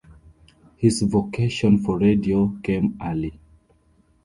[0.77, 3.39] His vocation for radio came early.